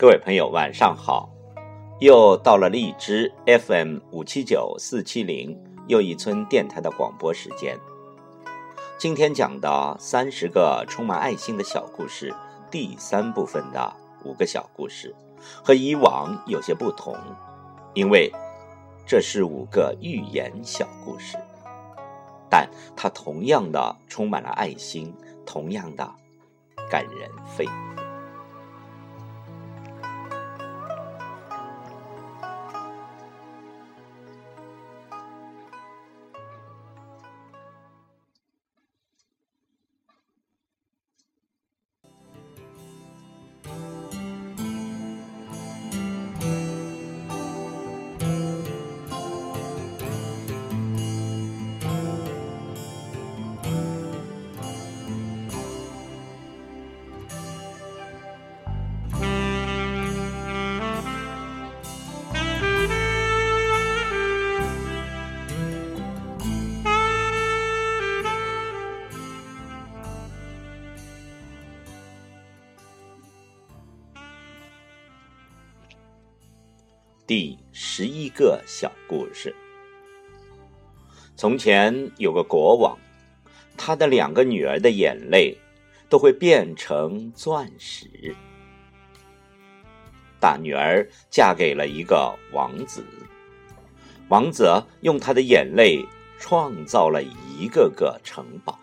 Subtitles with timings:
[0.00, 1.28] 各位朋友，晚上好！
[1.98, 5.54] 又到了荔枝 FM 五七九四七零
[5.88, 7.78] 又一村电台的广播时间。
[8.96, 12.34] 今天讲的三十个充满爱心的小故事，
[12.70, 13.92] 第三部分的
[14.24, 15.14] 五个小故事，
[15.62, 17.14] 和以往有些不同，
[17.92, 18.32] 因为
[19.04, 21.36] 这是五个寓言小故事，
[22.48, 25.14] 但它同样的充满了爱心，
[25.44, 26.10] 同样的
[26.90, 27.89] 感人肺腑。
[77.30, 79.54] 第十一个小故事。
[81.36, 82.98] 从前有个国王，
[83.76, 85.56] 他的两个女儿的眼泪
[86.08, 88.34] 都会变成钻石。
[90.40, 93.04] 大女儿嫁给了一个王子，
[94.28, 96.04] 王子用他的眼泪
[96.40, 98.76] 创造了一个个城堡。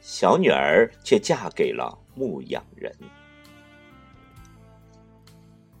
[0.00, 2.90] 小女儿却嫁给了牧羊人。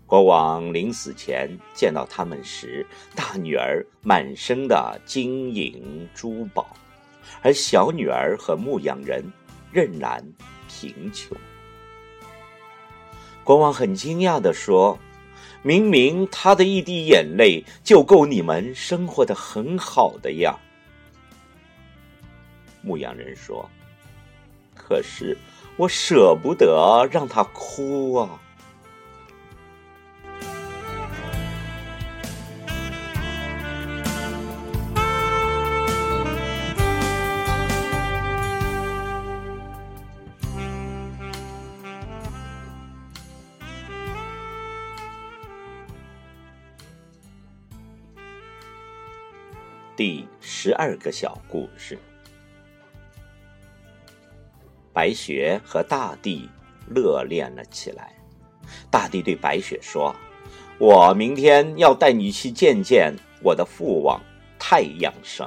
[0.06, 6.76] 国王临死前见到他们时，大女儿满身的金银珠宝，
[7.42, 9.24] 而小女儿和牧羊人
[9.72, 10.22] 仍然
[10.68, 11.36] 贫穷。
[13.42, 14.98] 国王很惊讶地说
[15.62, 20.58] ：“明明他的一滴眼泪就够你们生活的很好的呀。”
[22.82, 23.68] 牧羊人说
[24.76, 25.36] ：“可是
[25.78, 28.40] 我舍不得让他哭啊。”
[49.96, 51.96] 第十二个小故事：
[54.92, 56.50] 白雪和大地
[56.92, 58.12] 热恋了起来。
[58.90, 60.12] 大地对白雪说
[60.80, 64.20] ：“我明天要带你去见见我的父王
[64.58, 65.46] 太阳神。”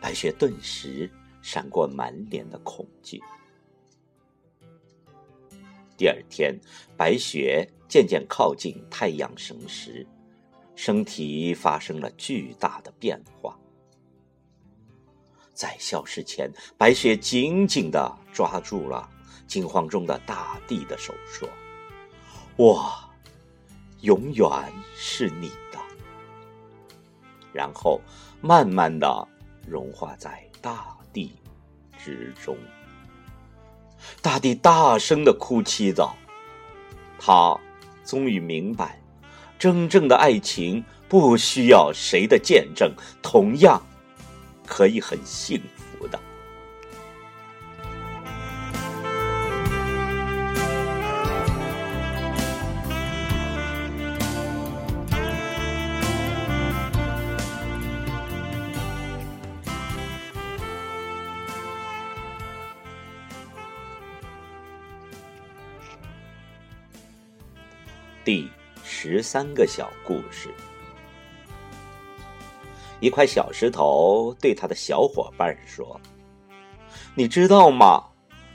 [0.00, 1.10] 白雪顿时
[1.42, 3.20] 闪过满脸的恐惧。
[5.98, 6.58] 第二天，
[6.96, 10.06] 白雪渐渐靠近太阳神时。
[10.74, 13.56] 身体发生了巨大的变化，
[15.52, 19.08] 在消失前，白雪紧紧的抓住了
[19.46, 21.48] 惊慌中的大地的手，说
[22.56, 22.90] ：“我
[24.00, 24.48] 永远
[24.96, 25.78] 是你的。”
[27.52, 28.00] 然后
[28.40, 29.28] 慢慢的
[29.68, 31.32] 融化在大地
[31.98, 32.56] 之中。
[34.22, 36.10] 大地大声的哭泣着，
[37.18, 37.54] 他
[38.04, 39.01] 终于明白。
[39.62, 42.92] 真正的爱情不需要谁的见证，
[43.22, 43.80] 同样
[44.66, 45.62] 可以很幸
[46.00, 46.18] 福的。
[68.24, 68.50] 第。
[69.02, 70.48] 十三个小故事。
[73.00, 76.00] 一块小石头对他的小伙伴说
[77.16, 78.00] ：“你知道吗？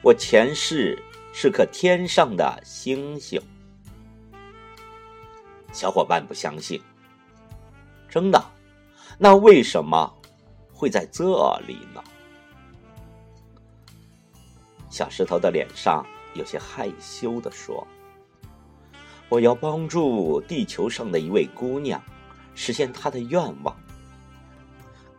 [0.01, 0.97] 我前世
[1.33, 3.41] 是颗天上的星星。”
[5.73, 6.81] 小伙伴不相信。
[8.07, 8.41] 真的？
[9.17, 10.09] 那为什么
[10.71, 11.25] 会在这
[11.67, 12.01] 里呢？
[14.89, 17.85] 小石头的脸上有些害羞的说。
[19.29, 22.01] 我要帮助地球上的一位姑娘
[22.55, 23.75] 实现她的愿望。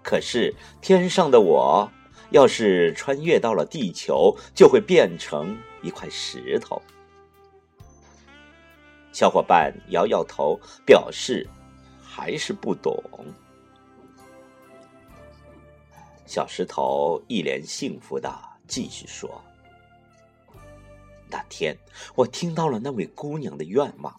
[0.02, 1.90] 可是天上的我
[2.31, 6.81] 要是穿越到了地球，就会变成一块石头。
[9.12, 11.46] 小伙伴摇摇头，表示
[12.02, 13.02] 还是不懂。
[16.25, 18.31] 小石头一脸幸福的
[18.66, 19.43] 继续说
[21.30, 21.78] ：“那天，
[22.14, 24.19] 我听到了那位姑娘的愿望。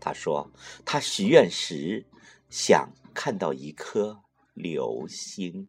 [0.00, 0.50] 她说，
[0.84, 2.04] 她许愿时
[2.48, 4.22] 想看到一颗
[4.54, 5.68] 流星。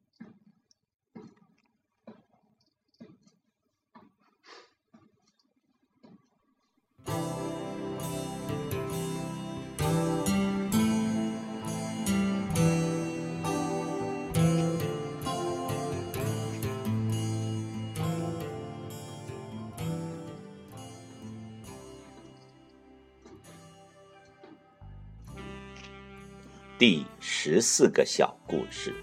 [26.80, 28.94] 第十四个小故事。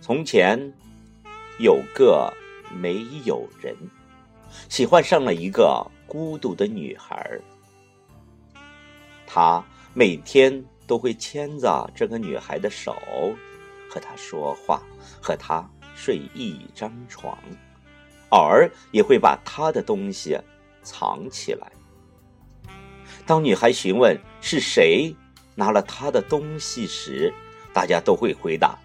[0.00, 0.56] 从前
[1.58, 2.32] 有个
[2.80, 3.76] 没有人，
[4.68, 7.36] 喜欢上了一个孤独的女孩。
[9.26, 9.60] 他
[9.92, 12.94] 每天都会牵着这个女孩的手，
[13.90, 14.80] 和她说话，
[15.20, 17.36] 和她睡一张床，
[18.28, 20.38] 偶尔也会把她的东西
[20.84, 21.72] 藏起来。
[23.24, 25.14] 当女孩询问是谁
[25.54, 27.32] 拿了她的东西时，
[27.72, 28.76] 大家都会回答：“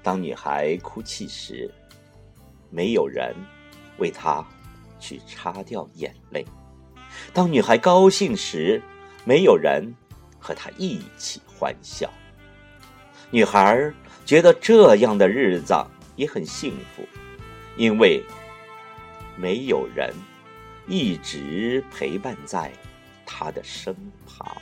[0.03, 1.73] 当女孩哭泣时，
[2.69, 3.35] 没有人
[3.97, 4.47] 为她
[5.01, 6.45] 去擦掉眼泪；
[7.33, 8.83] 当女孩高兴时，
[9.25, 9.95] 没有人
[10.39, 12.11] 和她一起欢笑。
[13.31, 13.91] 女孩
[14.27, 15.75] 觉得这样的日子
[16.17, 17.03] 也很幸福，
[17.79, 18.23] 因为。
[19.37, 20.15] 没有人
[20.87, 22.73] 一直陪伴在
[23.27, 23.95] 他的身
[24.27, 24.57] 旁。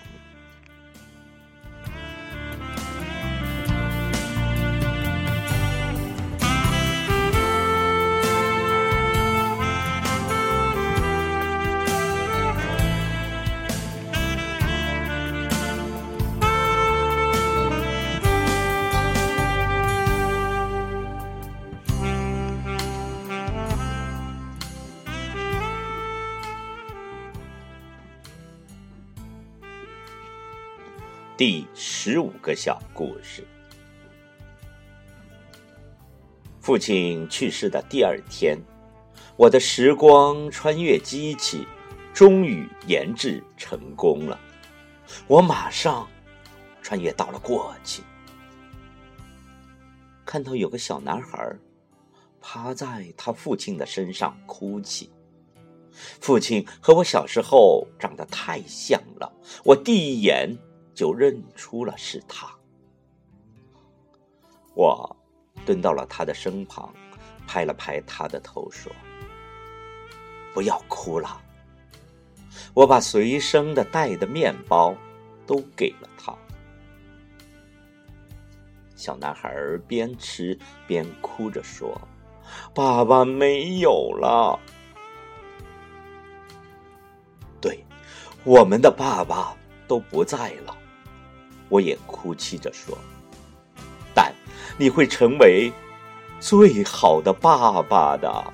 [31.34, 33.42] 第十五个小故事：
[36.60, 38.58] 父亲去世的第二天，
[39.36, 41.66] 我的时光穿越机器
[42.12, 44.38] 终于研制成功了。
[45.26, 46.06] 我马上
[46.82, 48.02] 穿越到了过去，
[50.26, 51.50] 看到有个小男孩
[52.42, 55.10] 趴在他父亲的身上哭泣。
[56.20, 59.32] 父亲和我小时候长得太像了，
[59.64, 60.54] 我第一眼。
[61.02, 62.48] 就认出了是他。
[64.72, 65.16] 我
[65.66, 66.94] 蹲到了他的身旁，
[67.44, 68.92] 拍了拍他的头，说
[70.54, 71.42] ：“不要哭了。”
[72.72, 74.94] 我把随身的带的面包
[75.44, 76.32] 都给了他。
[78.94, 79.52] 小男孩
[79.88, 80.56] 边吃
[80.86, 82.00] 边哭着说
[82.72, 84.56] ：“爸爸没有了。”
[87.60, 87.84] 对，
[88.44, 89.56] 我们的爸爸
[89.88, 90.78] 都不在了。
[91.72, 92.98] 我也哭泣着说
[94.14, 94.30] ：“但
[94.76, 95.72] 你会成为
[96.38, 98.52] 最好的爸爸的。”